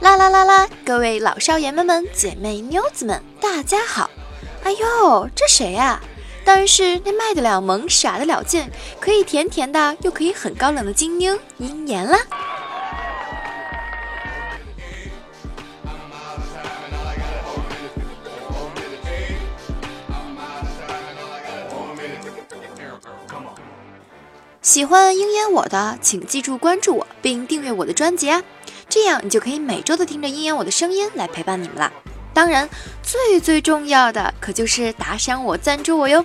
[0.00, 0.68] 啦啦啦啦！
[0.84, 4.08] 各位老少爷们们、姐妹妞子们，大家好！
[4.62, 6.00] 哎呦，这谁呀？
[6.44, 8.70] 当然是那卖得了萌、耍得了贱、
[9.00, 12.18] 可以甜甜的又可以很高冷的精英鹰眼啦！
[24.70, 28.40] 喜欢鹰眼我的，请记住关注我并订阅我的专辑啊，
[28.88, 31.92] 这样你就可以每周都听着鹰眼我的声音来陪伴你们了。
[32.32, 32.68] 当然，
[33.02, 36.24] 最最重要的可就是打赏我、赞助我哟，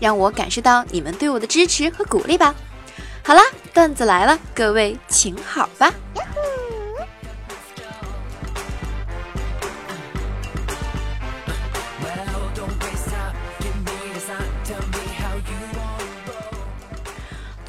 [0.00, 2.54] 让我感受到你们对我的支持和鼓励吧。
[3.22, 3.42] 好啦，
[3.74, 5.92] 段子来了，各位请好吧。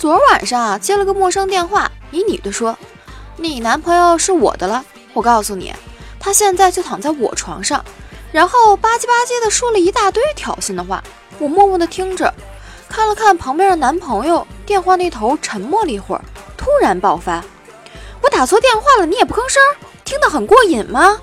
[0.03, 2.77] 昨晚上啊，接了个陌生电话，一女的说
[3.39, 4.83] ：“你男朋友是我的了。”
[5.15, 5.73] 我告诉你，
[6.19, 7.81] 他现在就躺在我床上，
[8.29, 11.01] 然后吧唧吧唧的说了一大堆挑衅的话。
[11.39, 12.33] 我默默的听着，
[12.89, 16.21] 看了看旁边的男朋友，电话那头沉默了一会儿，
[16.57, 17.41] 突然爆发
[18.21, 19.63] ：“我打错电话了，你也不吭声，
[20.03, 21.17] 听得很过瘾吗？”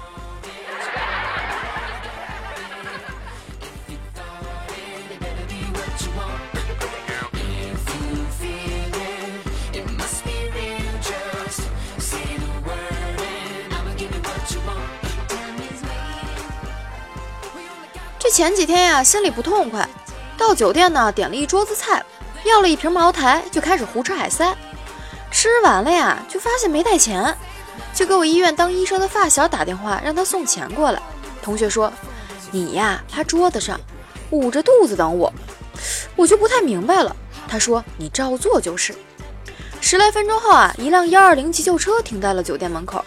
[18.30, 19.86] 前几天呀，心里不痛快，
[20.38, 22.02] 到酒店呢，点了一桌子菜，
[22.44, 24.56] 要了一瓶茅台，就开始胡吃海塞。
[25.30, 27.36] 吃完了呀，就发现没带钱，
[27.92, 31.02] 就给我医院当医生的发小打电话，让他送钱过来。
[31.42, 31.92] 同学说
[32.50, 33.80] ：“你呀，趴桌子上，
[34.30, 35.32] 捂着肚子等我。”
[36.14, 37.14] 我就不太明白了。
[37.48, 38.94] 他说：“你照做就是。”
[39.80, 43.04] 十来分钟后啊，一辆幺二零急救车停在了酒店门口，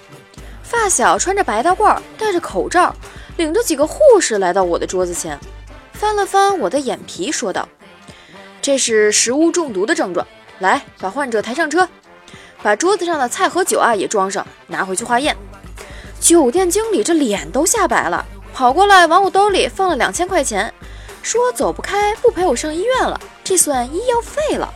[0.63, 2.93] 发小穿着白大褂，戴着口罩。
[3.37, 5.39] 领着几个护士来到我的桌子前，
[5.93, 7.67] 翻了翻我的眼皮，说道
[8.61, 10.25] ：“这是食物中毒的症状，
[10.59, 11.87] 来把患者抬上车，
[12.61, 15.35] 把桌子上的菜和酒啊也装上，拿回去化验。”
[16.19, 20.73] 酒店经理这脸都吓白了，跑过来往我兜里放了两千块钱，
[21.21, 24.73] 说走不开不陪我上医院了，这算医药费了。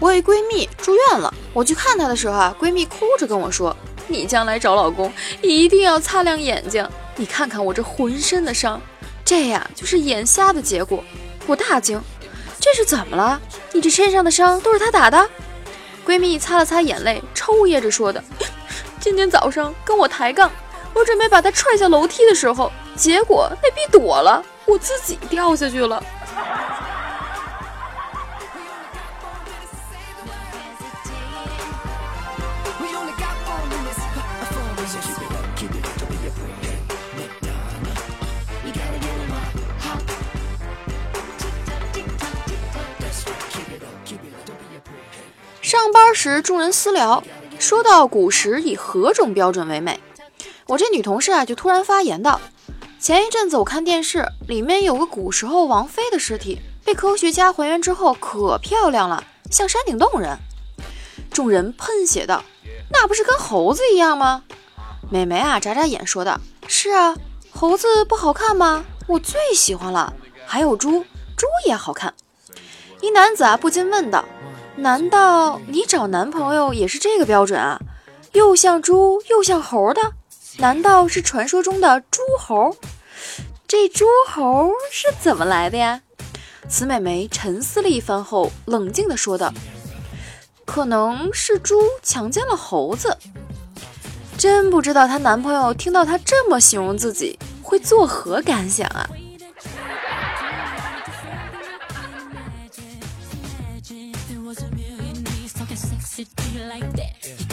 [0.00, 3.76] 我一闺蜜住院了，我去看她的时候啊，闺蜜哭着跟我说
[4.08, 5.12] ：“你将来找老公
[5.42, 8.80] 一定要擦亮眼睛，你看看我这浑身的伤，
[9.24, 11.04] 这呀就是眼瞎的结果。”
[11.46, 12.02] 我大惊
[12.58, 13.40] ：“这是怎么了？
[13.72, 15.28] 你这身上的伤都是他打的？”
[16.04, 18.24] 闺蜜擦了擦眼泪，抽噎着说的
[18.98, 20.50] ：“今天早上跟我抬杠，
[20.94, 26.02] 我准备把他踹下楼梯的时候，结果那逼躲了，我自己掉下去了。”
[45.62, 47.24] 上班时，众人私聊，
[47.58, 49.98] 说到古时以何种标准为美？
[50.66, 52.38] 我这女同事啊，就突然发言道
[53.02, 60.38] ：“前一阵子我看电视，里面有个古时候王妃的尸体，被科学家还原之后，可漂亮了，像山顶洞人。”
[61.34, 62.44] 众人喷血道
[62.92, 64.44] ：“那不是跟猴子一样吗？”
[65.10, 67.16] 美眉啊，眨眨眼说道：“是啊，
[67.50, 68.84] 猴子不好看吗？
[69.08, 70.14] 我最喜欢了，
[70.46, 71.04] 还有猪，
[71.36, 72.14] 猪也好看。”
[73.02, 74.24] 一男子啊，不禁问道。
[74.76, 77.80] 难道你找男朋友也是这个标准啊？
[78.34, 80.00] 又像猪又像猴的？
[80.62, 82.76] 难道是传说中的猪猴？
[83.66, 86.00] 这猪猴是怎么来的呀？
[86.68, 89.52] 此美眉沉思了一番后，冷静地说道
[90.64, 93.18] ：“可能是猪强奸了猴子。”
[94.38, 99.10] 真不知道她男朋友听到她这么形容自己会作何感想啊？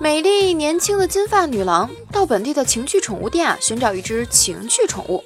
[0.00, 5.24] 美丽年轻的金发女郎到本地的情趣宠物店啊，寻找一只情趣宠物。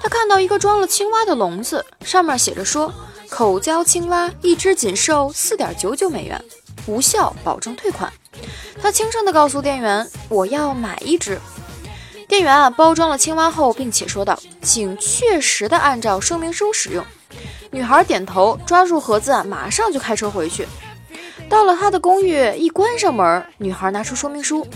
[0.00, 2.92] 她看到一个装了青蛙的笼子，上面写着说
[3.30, 6.44] ：“口交青蛙一只仅售四点九九美元，
[6.86, 8.12] 无效，保证退款。
[8.82, 11.38] 他轻声的告诉店员：“我要买一只。”
[12.28, 17.02] 店员啊，包装了青蛙后，并且说道：“请确实的按照说明书使用。”
[17.72, 20.68] 女孩点头，抓住盒子，马上就开车回去。
[21.48, 24.66] 到了她的公寓，一关上门，女孩拿出说明书，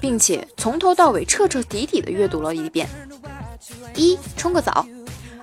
[0.00, 2.88] 并且从头到尾彻彻底底的阅读了一遍：
[3.96, 4.86] 一、冲个澡；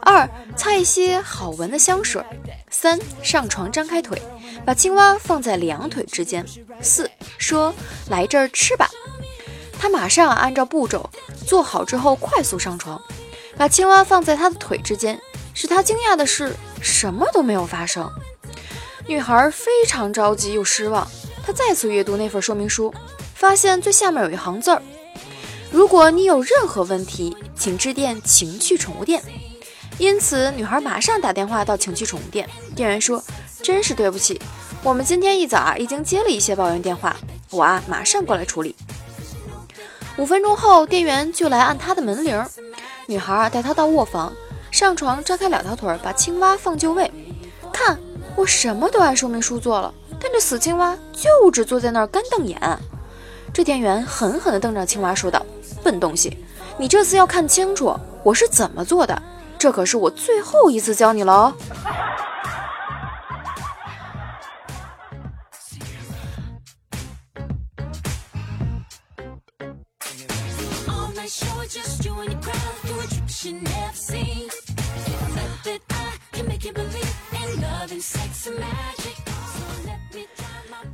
[0.01, 2.21] 二、擦一些好闻的香水；
[2.69, 4.21] 三、上床张开腿，
[4.65, 6.41] 把青蛙放在两腿之间；
[6.81, 7.73] 四、说
[8.07, 8.89] 来这儿吃吧。
[9.79, 11.09] 他马上按照步骤
[11.47, 13.01] 做好之后，快速上床，
[13.57, 15.19] 把青蛙放在他的腿之间。
[15.53, 18.09] 使他惊讶的是，什么都没有发生。
[19.07, 21.07] 女孩非常着急又失望，
[21.45, 22.93] 她再次阅读那份说明书，
[23.33, 24.81] 发现最下面有一行字儿
[25.71, 29.23] ：“如果你有任何问题，请致电情趣宠物店。”
[29.97, 32.47] 因此，女孩马上打电话到情趣宠物店。
[32.75, 33.21] 店员说
[33.63, 34.39] ：“真是对不起，
[34.83, 37.15] 我们今天一早啊已经接了一些抱怨电话，
[37.49, 38.75] 我啊马上过来处理。”
[40.19, 42.45] 五分钟后，店员就来按他的门铃。
[43.05, 44.33] 女孩带他到卧房。
[44.69, 47.09] 上床，张开两条腿，把青蛙放就位。
[47.71, 47.97] 看，
[48.35, 52.59] 我什么都按说明书做了，但这死青蛙就只坐在那儿干瞪眼。
[53.53, 55.43] 这店员狠狠地瞪着青蛙，说道
[55.81, 56.37] ：“笨东西，
[56.77, 59.19] 你这次要看清楚我是怎么做的，
[59.57, 61.53] 这可是我最后一次教你了哦。”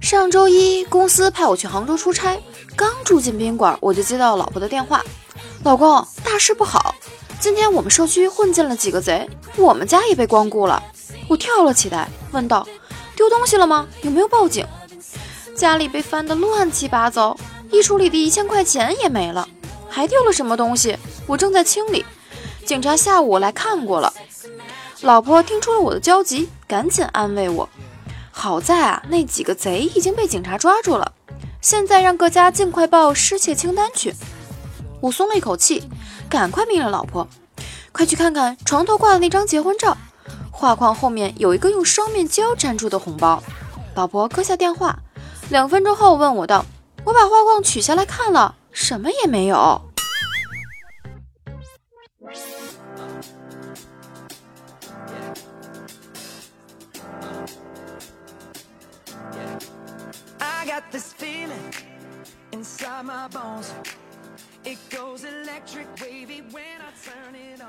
[0.06, 2.40] 上周一，公司派我去杭州出差，
[2.76, 5.04] 刚住进宾馆，我就接到老婆的电话
[5.66, 6.94] ：“老公，大事不好！
[7.40, 10.84] 今天我们社区混进了几个贼，我们家也被光顾了。”
[11.28, 12.68] 我跳了起来，问道
[13.18, 13.88] ：“丢东西了吗？
[14.04, 14.64] 有没有报警？”
[15.58, 17.36] 家里被翻得乱七八糟，
[17.72, 19.50] 衣橱里的一千块钱也没了，
[19.90, 20.96] 还丢了什么东西？
[21.26, 22.06] 我正在清理。
[22.64, 24.14] 警察下午来看过了。
[25.02, 27.68] 老婆听出了我的焦急，赶紧安慰我。
[28.38, 31.14] 好在啊，那几个贼已经被警察抓住了。
[31.62, 34.14] 现在让各家尽快报失窃清单去。
[35.00, 35.82] 我松了一口气，
[36.30, 37.26] 赶快命令老婆
[37.94, 39.98] ：“快去看看床头挂的那张结婚照，
[40.52, 43.42] 画框后面有一个用双面胶粘住的红包。”
[43.96, 45.00] 老婆搁下电话，
[45.50, 46.66] 两分钟后问我道
[47.06, 49.82] ：“我把画框取下来看了，什么也没有。”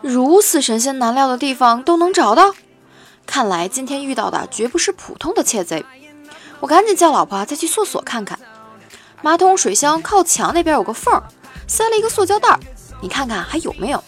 [0.03, 2.55] 如此神仙难料的地方都能找到，
[3.27, 5.85] 看来今天遇到的绝不是普通的窃贼。
[6.61, 8.39] 我赶紧叫老婆再去厕所看看，
[9.23, 11.23] 马桶水箱靠墙那边有个缝，
[11.67, 12.59] 塞了一个塑胶袋，
[13.03, 14.03] 你看看还有没有？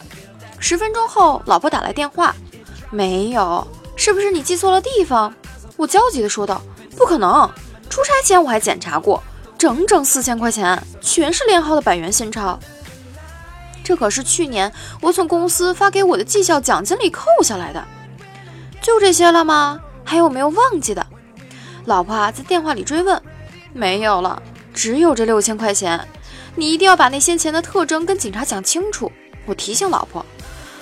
[0.59, 2.35] 十分钟后，老婆打来电话，
[2.91, 5.35] 没有，是不是你记错了地方？
[5.77, 6.63] 我焦急地说道
[6.97, 7.49] ：“不可能，
[7.99, 9.21] 出差前我还检查过。”
[9.59, 12.57] 整整四千块钱，全是连号的百元新钞。
[13.83, 17.85] 这可是去年我从公司发给我的绩效奖金里扣下来的。
[18.81, 19.81] 就这些了吗？
[20.05, 21.05] 还有没有忘记的？
[21.87, 23.21] 老婆啊，在电话里追问。
[23.73, 24.41] 没有了，
[24.73, 26.01] 只有这六千块钱。
[26.55, 29.11] 你一定要把那些钱的特征跟警察讲清楚。
[29.45, 30.25] 我提醒老婆。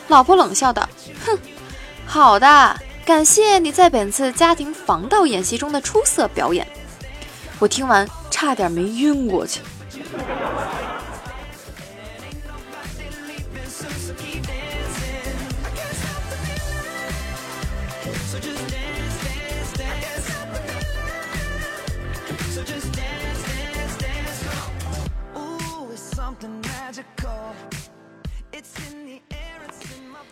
[0.09, 0.87] 老婆冷笑道
[1.25, 1.39] ：“哼，
[2.05, 6.67] 好的，感谢你在本次家庭防盗演习中的出色表演。”
[7.59, 8.09] 我听完。
[8.39, 9.63] 差点没晕过去。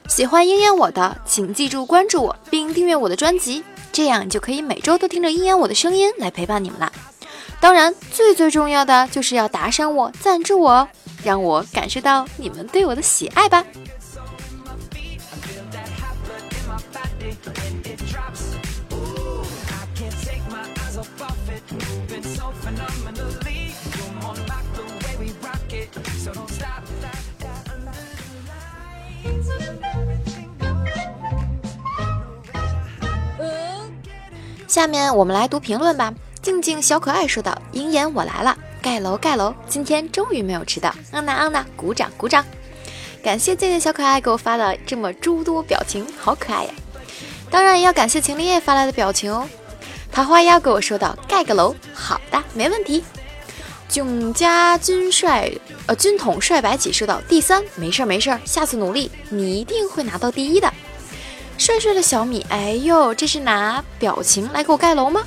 [0.07, 6.93] 喜欢鹰眼我的，请记住关注我并订阅我的专辑，这样就可以每周都听着鹰眼我的声音来陪伴你们啦。
[7.65, 10.87] 当然，最最重要的就是要打赏我、赞助我，
[11.25, 13.65] 让我感受到你们对我的喜爱吧。
[34.69, 36.13] 下面我们来读评论吧。
[36.45, 42.45] 静静小可爱说道：“鹰眼我来了，盖楼盖楼，今天终于没有迟到。”安娜安娜，鼓掌鼓掌！
[43.23, 46.71] 感谢静静小可爱给我发的这么诸多表情，好可爱呀！
[47.51, 49.49] 当然也要感谢秦林叶发来的表情哦。
[50.13, 53.03] 桃花妖给我说道：“盖个楼，好的，没问题。”
[53.89, 55.51] 囧家军帅，
[55.87, 60.71] 呃，军统帅白起说道：“第三，没事儿没事儿，下次努力，你一定会拿到第一的。”
[61.57, 65.23] 帅帅的小米，哎呦，这是拿表情来给我盖楼吗？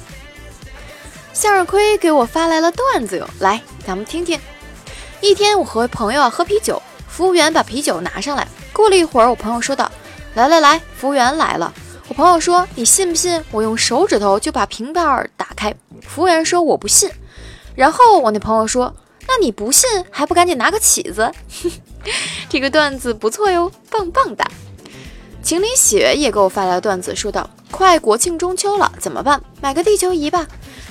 [1.37, 4.39] 向日葵给我发来了段子哟，来，咱们听听。
[5.21, 8.47] 一天，我和朋友啊喝啤酒，服务员把啤酒拿上来。
[8.73, 9.91] 过了一会儿，我朋友说道
[10.33, 11.71] ：“来来来，服务员来了。”
[12.09, 14.99] 我朋友说：“你信不信我用手指头就把瓶盖
[15.37, 17.07] 打开？”服务员说：“我不信。”
[17.75, 18.91] 然后我那朋友说
[19.29, 21.31] ：“那你不信还不赶紧拿个起子？”
[22.49, 24.43] 这个段子不错哟，棒棒的。
[25.43, 29.39] 秦林雪也给我发来了段子，说道：“快国庆中秋了，怎么办？
[29.61, 30.47] 买个地球仪吧。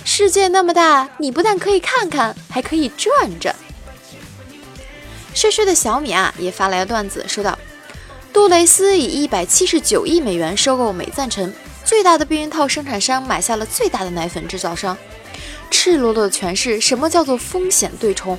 [0.09, 3.53] 世界那么大，你不但可以看看，还可以转转。”
[5.35, 7.59] 帅帅的小米啊，也发来了段子，说道。
[8.33, 11.53] 杜蕾斯以一百七十九亿美元收购美赞臣，
[11.85, 14.97] 最大的避孕套生产商买下了最大的奶粉制造商，
[15.73, 18.39] 赤裸裸的诠释什么叫做风险对冲。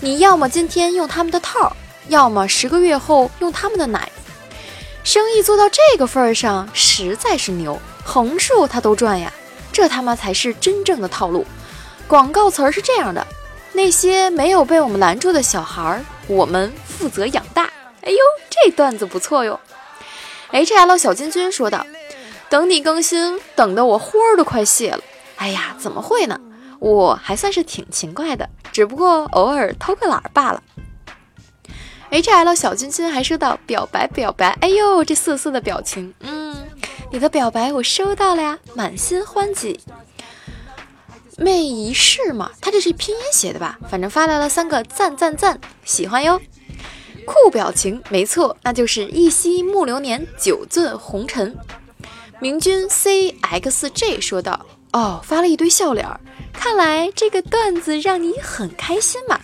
[0.00, 1.74] 你要么今天用他们的套，
[2.08, 4.12] 要么十个月后用他们的奶。
[5.02, 9.32] 生意做到这个份儿上，实在是牛，横竖他都赚呀。
[9.72, 11.46] 这他妈才是真正的套路。
[12.06, 13.26] 广告词儿是这样的：
[13.72, 17.70] 那些没有被我们拦住的小孩儿，我们负责养大。
[18.02, 19.60] 哎呦，这段子不错哟
[20.50, 21.86] ！H L 小金君说道
[22.48, 25.00] ：“等你更新，等得我花儿都快谢了。”
[25.36, 26.40] 哎呀，怎么会呢？
[26.78, 30.62] 我还算是挺勤快的，只不过偶尔偷个懒罢了。
[32.08, 36.56] H L 小金君还说道：“表白表白，哎呦，这涩涩的表情，嗯，
[37.12, 39.80] 你的表白我收到了呀，满心欢喜。”
[41.36, 43.78] 魅一世嘛，他这是拼音写的吧？
[43.88, 46.40] 反正发来了三个赞赞赞，喜欢哟。
[47.24, 51.56] 酷表情，没错，那就是一夕暮流年，酒醉红尘。
[52.40, 56.20] 明君 cxj 说道：“哦，发了一堆笑脸儿，
[56.52, 59.40] 看来这个段子让你很开心嘛。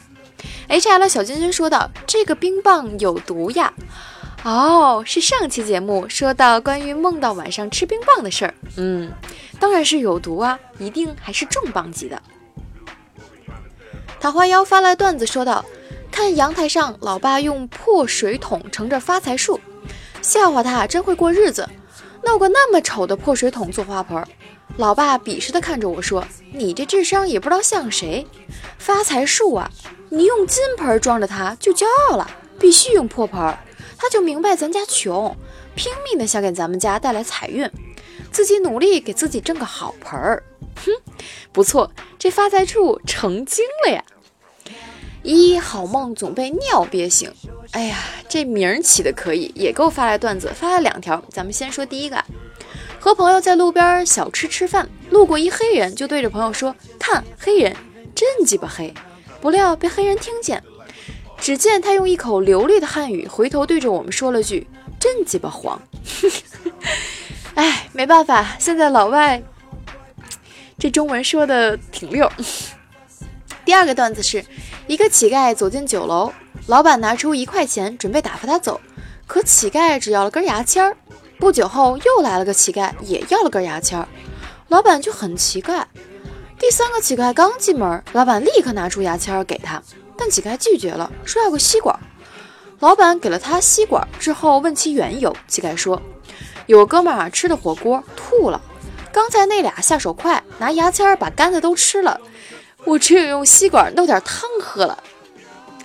[0.69, 3.73] ”hl 小君君说道：“这个冰棒有毒呀。”
[4.47, 8.55] 哦，是上期节目说到关于梦到晚上吃冰棒的事儿。
[8.77, 9.11] 嗯，
[9.59, 12.23] 当然是有毒啊，一定还是重磅级的。
[14.21, 15.65] 桃花妖发来段子说道。
[16.13, 19.61] 看阳台上，老爸用破水桶盛着发财树，
[20.23, 21.69] 笑话他真会过日子，
[22.23, 24.25] 弄个那么丑的破水桶做花盆。
[24.77, 26.25] 老爸鄙视的看着我说
[26.55, 28.27] ：“你这智商也不知道像谁？
[28.79, 29.71] 发财树啊，
[30.09, 33.55] 你用金盆装着它就骄傲了，必须用破盆。
[33.99, 35.37] 他就明白咱家穷，
[35.75, 37.71] 拼命的想给咱们家带来财运，
[38.31, 40.43] 自己努力给自己挣个好盆儿。
[40.77, 40.93] 哼，
[41.53, 44.05] 不错，这发财树成精了呀。”
[45.23, 47.33] 一好梦总被尿憋醒，
[47.73, 47.99] 哎呀，
[48.29, 51.21] 这名儿起的可以，也给我发来段子，发了两条。
[51.31, 52.23] 咱们先说第一个，
[53.01, 57.75] 和朋友在路边小吃吃饭，路过一黑人，就对着朋友说：“看黑人
[58.15, 58.95] 真鸡巴黑。”
[59.41, 60.63] 不料被黑人听见，
[61.39, 64.67] 只见他用一口流利的汉语回头对着我们说了句
[64.99, 65.81] ：“真鸡巴黄。”
[67.55, 69.43] 哎，没办法，现在老外
[70.79, 72.31] 这中文说的挺溜。
[73.65, 74.45] 第二个段子是。
[74.89, 76.33] 一个乞丐走进酒楼，
[76.69, 78.81] 老板拿出一块钱准备打发他走，
[79.27, 80.97] 可乞丐只要了根牙签儿。
[81.41, 84.07] 不久后又来了个乞丐，也要了根牙签儿，
[84.69, 85.89] 老板就很奇怪。
[86.57, 89.83] 第三个乞丐刚进门，老板立刻拿出牙签儿给他，
[90.19, 91.99] 但乞丐拒绝了，说要个吸管。
[92.81, 96.01] 老板给了他吸管之后，问其缘由，乞丐说
[96.67, 98.61] ：“有哥们儿吃的火锅吐了，
[99.13, 102.21] 刚才那俩下手快，拿牙签把干的都吃了。”
[102.85, 105.03] 我只有用吸管弄点汤喝了。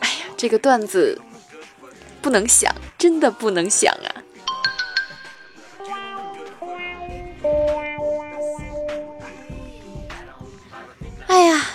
[0.02, 1.20] 哎呀，这个段子
[2.22, 4.21] 不能想，真的不能想啊！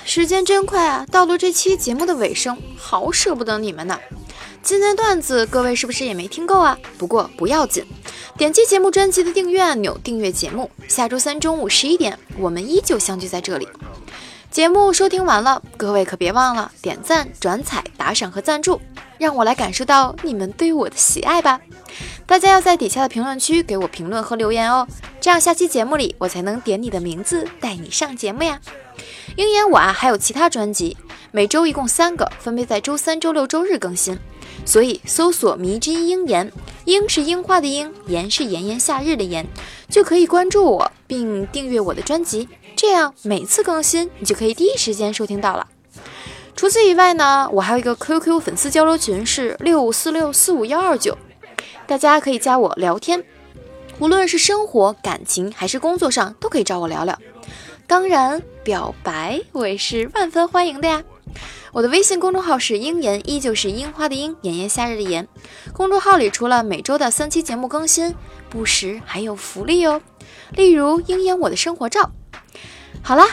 [0.08, 3.98] 时间真快啊，到了这期节目的尾声，好舍不得你们呢。
[4.62, 6.78] 今天段子各位是不是也没听够啊？
[6.96, 7.84] 不过不要紧，
[8.38, 10.70] 点击节目专辑的订阅按钮，订阅节目。
[10.86, 13.66] 下周三中午十一点，我们依旧相聚在这里。
[14.56, 18.80] 节目收听完了，各位可别忘了点赞、转采、打赏和赞助，
[19.18, 21.60] 让我来感受到你们对我的喜爱吧！
[22.24, 24.88] 大家要在底下的评论区给我评论和留言哦，
[25.20, 28.58] 这样下期节目里我才能点你的名字带你上节目呀。
[29.36, 30.96] 鹰眼我啊还有其他专辑，
[31.32, 34.18] 每周一共三个，分别在周三、周六、周日更新，
[34.64, 36.50] 所以搜索“迷之鹰眼”，
[36.86, 39.46] 樱是樱花的樱，炎是炎炎夏日的炎，
[39.90, 42.48] 就可以关注我并订阅我的专辑。
[42.76, 45.66] 这样每次更新，你就可以第一时间收听到了。
[46.54, 51.16] 除此以外呢，我还有一个 QQ 粉丝交流群，是六五四六四五幺二九，
[51.86, 53.24] 大家可以加我聊天。
[53.98, 57.18] 无论是生活、感情还是工作上，都可以找我聊聊。
[57.86, 61.02] 当然，表白我也是万分欢迎的呀。
[61.72, 65.26] 我的微信公众号是樱言，依旧是樱花的樱，炎炎夏日的炎。
[65.72, 68.14] 公众号里除了每周的三期节目更新，
[68.48, 70.00] 不时还有福利哦，
[70.52, 72.10] 例如樱言我的生活照。
[73.06, 73.24] 好啦，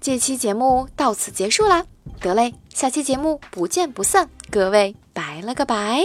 [0.00, 1.84] 这期节目到此结束啦，
[2.20, 6.02] 得嘞，下期节目不见不散，各位拜了个拜。